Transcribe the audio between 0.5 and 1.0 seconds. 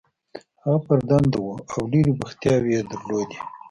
هغه پر